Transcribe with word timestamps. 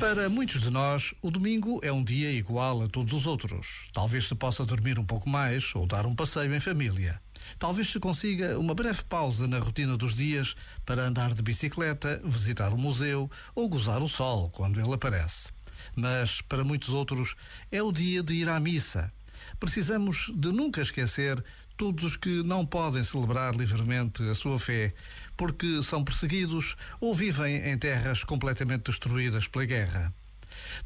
Para 0.00 0.30
muitos 0.30 0.62
de 0.62 0.70
nós, 0.70 1.12
o 1.20 1.30
domingo 1.30 1.78
é 1.82 1.92
um 1.92 2.02
dia 2.02 2.32
igual 2.32 2.82
a 2.82 2.88
todos 2.88 3.12
os 3.12 3.26
outros. 3.26 3.86
Talvez 3.92 4.26
se 4.26 4.34
possa 4.34 4.64
dormir 4.64 4.98
um 4.98 5.04
pouco 5.04 5.28
mais 5.28 5.74
ou 5.74 5.86
dar 5.86 6.06
um 6.06 6.14
passeio 6.14 6.54
em 6.54 6.58
família. 6.58 7.20
Talvez 7.58 7.92
se 7.92 8.00
consiga 8.00 8.58
uma 8.58 8.74
breve 8.74 9.04
pausa 9.04 9.46
na 9.46 9.58
rotina 9.58 9.98
dos 9.98 10.16
dias 10.16 10.56
para 10.86 11.02
andar 11.02 11.34
de 11.34 11.42
bicicleta, 11.42 12.18
visitar 12.24 12.72
um 12.72 12.78
museu 12.78 13.30
ou 13.54 13.68
gozar 13.68 14.02
o 14.02 14.08
sol 14.08 14.48
quando 14.48 14.80
ele 14.80 14.94
aparece. 14.94 15.48
Mas, 15.94 16.40
para 16.40 16.64
muitos 16.64 16.88
outros, 16.88 17.34
é 17.70 17.82
o 17.82 17.92
dia 17.92 18.22
de 18.22 18.34
ir 18.34 18.48
à 18.48 18.58
missa. 18.58 19.12
Precisamos 19.58 20.30
de 20.34 20.50
nunca 20.52 20.82
esquecer 20.82 21.42
todos 21.76 22.04
os 22.04 22.16
que 22.16 22.42
não 22.42 22.66
podem 22.66 23.02
celebrar 23.02 23.56
livremente 23.56 24.22
a 24.24 24.34
sua 24.34 24.58
fé 24.58 24.92
porque 25.34 25.82
são 25.82 26.04
perseguidos 26.04 26.76
ou 27.00 27.14
vivem 27.14 27.56
em 27.70 27.78
terras 27.78 28.22
completamente 28.22 28.90
destruídas 28.90 29.48
pela 29.48 29.64
guerra. 29.64 30.14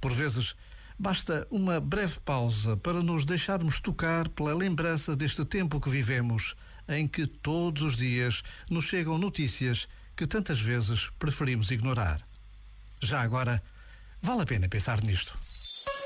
Por 0.00 0.12
vezes, 0.12 0.54
basta 0.96 1.46
uma 1.50 1.80
breve 1.80 2.20
pausa 2.20 2.76
para 2.76 3.02
nos 3.02 3.24
deixarmos 3.24 3.80
tocar 3.80 4.28
pela 4.28 4.54
lembrança 4.54 5.16
deste 5.16 5.44
tempo 5.44 5.80
que 5.80 5.90
vivemos, 5.90 6.54
em 6.88 7.08
que 7.08 7.26
todos 7.26 7.82
os 7.82 7.96
dias 7.96 8.44
nos 8.70 8.84
chegam 8.84 9.18
notícias 9.18 9.88
que 10.14 10.26
tantas 10.26 10.60
vezes 10.60 11.10
preferimos 11.18 11.72
ignorar. 11.72 12.24
Já 13.02 13.20
agora, 13.20 13.60
vale 14.22 14.42
a 14.42 14.46
pena 14.46 14.68
pensar 14.68 15.02
nisto. 15.02 15.34